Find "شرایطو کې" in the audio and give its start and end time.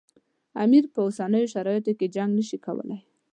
1.53-2.07